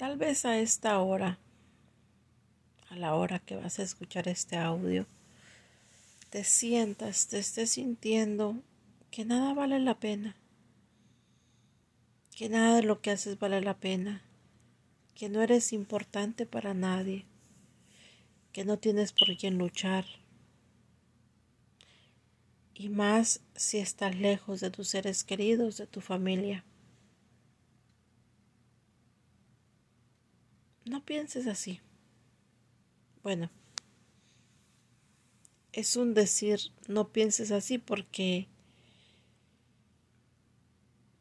[0.00, 1.38] Tal vez a esta hora,
[2.88, 5.06] a la hora que vas a escuchar este audio,
[6.30, 8.56] te sientas, te estés sintiendo
[9.10, 10.36] que nada vale la pena,
[12.34, 14.22] que nada de lo que haces vale la pena,
[15.14, 17.26] que no eres importante para nadie,
[18.54, 20.06] que no tienes por quién luchar,
[22.72, 26.64] y más si estás lejos de tus seres queridos, de tu familia.
[30.90, 31.80] No pienses así.
[33.22, 33.48] Bueno,
[35.70, 36.58] es un decir,
[36.88, 38.48] no pienses así porque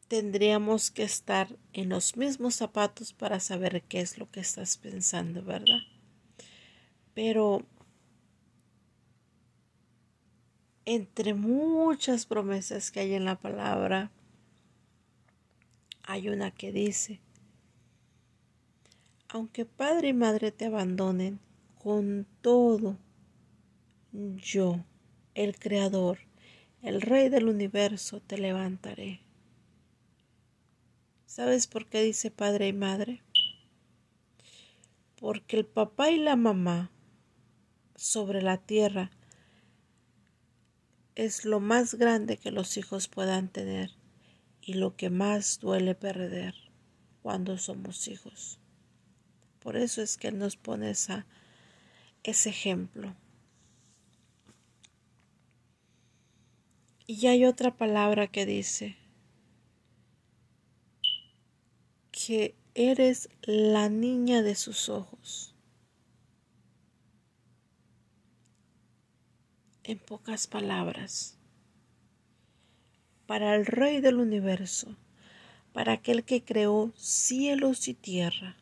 [0.07, 5.43] tendríamos que estar en los mismos zapatos para saber qué es lo que estás pensando,
[5.43, 5.81] ¿verdad?
[7.13, 7.63] Pero
[10.85, 14.09] entre muchas promesas que hay en la palabra,
[16.01, 17.21] hay una que dice,
[19.29, 21.39] aunque padre y madre te abandonen,
[21.77, 22.97] con todo,
[24.11, 24.83] yo,
[25.35, 26.19] el Creador,
[26.81, 29.21] el Rey del universo, te levantaré.
[31.25, 33.21] ¿Sabes por qué dice padre y madre?
[35.15, 36.91] Porque el papá y la mamá
[37.95, 39.11] sobre la tierra
[41.13, 43.91] es lo más grande que los hijos puedan tener
[44.61, 46.55] y lo que más duele perder
[47.21, 48.59] cuando somos hijos.
[49.69, 51.27] Por eso es que Él nos pone esa,
[52.23, 53.15] ese ejemplo.
[57.05, 58.97] Y hay otra palabra que dice
[62.09, 65.53] que eres la niña de sus ojos.
[69.83, 71.37] en pocas palabras,
[73.27, 74.97] para el Rey del universo,
[75.73, 78.57] para aquel que creó cielos y tierra.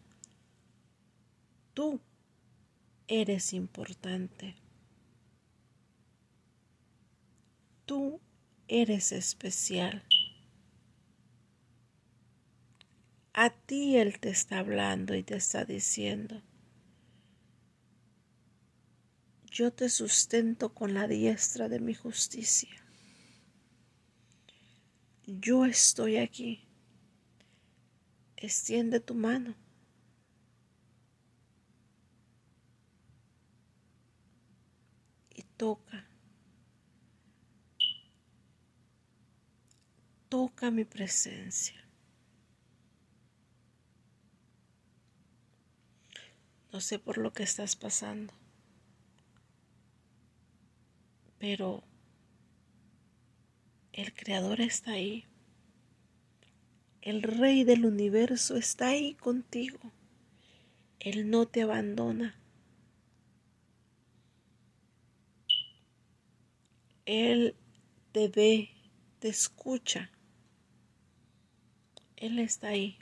[1.77, 2.01] Tú
[3.07, 4.55] eres importante.
[7.85, 8.19] Tú
[8.67, 10.03] eres especial.
[13.31, 16.41] A ti Él te está hablando y te está diciendo,
[19.45, 22.75] yo te sustento con la diestra de mi justicia.
[25.27, 26.67] Yo estoy aquí.
[28.35, 29.66] Extiende tu mano.
[35.57, 36.05] Toca.
[40.29, 41.83] Toca mi presencia.
[46.71, 48.33] No sé por lo que estás pasando.
[51.39, 51.83] Pero
[53.93, 55.25] el Creador está ahí.
[57.01, 59.79] El Rey del universo está ahí contigo.
[60.99, 62.39] Él no te abandona.
[67.07, 67.55] Él
[68.11, 68.69] te ve,
[69.19, 70.11] te escucha.
[72.17, 72.99] Él está ahí.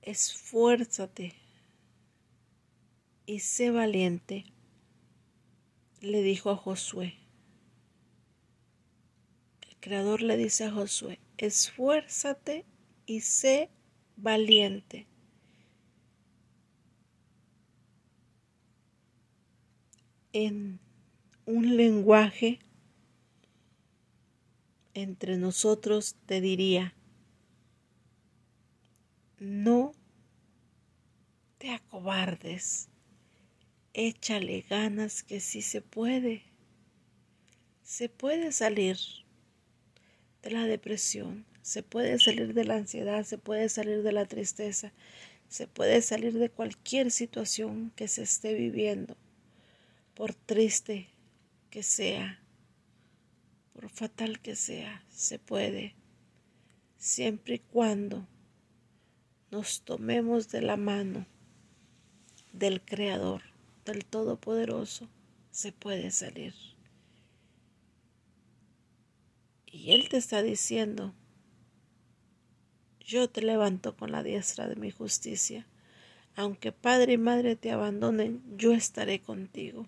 [0.00, 1.34] Esfuérzate
[3.26, 4.46] y sé valiente,
[6.00, 7.18] le dijo a Josué.
[9.68, 12.64] El Creador le dice a Josué, esfuérzate
[13.04, 13.68] y sé
[14.16, 15.09] valiente.
[20.32, 20.78] En
[21.46, 22.60] un lenguaje
[24.94, 26.94] entre nosotros te diría,
[29.38, 29.92] no
[31.58, 32.90] te acobardes
[33.94, 36.42] échale ganas que sí se puede.
[37.82, 38.98] Se puede salir
[40.42, 44.92] de la depresión, se puede salir de la ansiedad, se puede salir de la tristeza,
[45.48, 49.16] se puede salir de cualquier situación que se esté viviendo,
[50.14, 51.08] por triste
[51.70, 52.42] que sea,
[53.72, 55.94] por fatal que sea, se puede,
[56.96, 58.26] siempre y cuando
[59.50, 61.26] nos tomemos de la mano
[62.52, 63.42] del Creador
[63.84, 65.08] del Todopoderoso
[65.50, 66.54] se puede salir.
[69.66, 71.14] Y Él te está diciendo,
[73.00, 75.66] yo te levanto con la diestra de mi justicia.
[76.36, 79.86] Aunque padre y madre te abandonen, yo estaré contigo.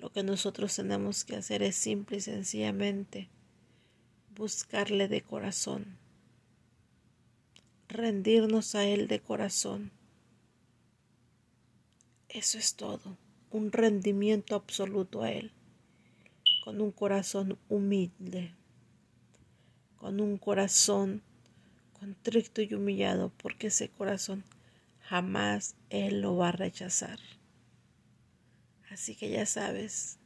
[0.00, 3.28] Lo que nosotros tenemos que hacer es simple y sencillamente
[4.34, 5.98] buscarle de corazón,
[7.86, 9.92] rendirnos a Él de corazón.
[12.30, 13.18] Eso es todo,
[13.50, 15.52] un rendimiento absoluto a Él,
[16.64, 18.54] con un corazón humilde,
[19.96, 21.20] con un corazón
[21.92, 24.44] contrito y humillado, porque ese corazón
[25.02, 27.18] jamás Él lo va a rechazar.
[28.90, 30.18] Así que ya sabes,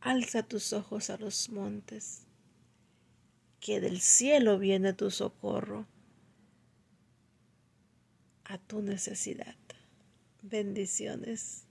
[0.00, 2.26] alza tus ojos a los montes,
[3.60, 5.86] que del cielo viene tu socorro
[8.44, 9.56] a tu necesidad.
[10.42, 11.64] Bendiciones.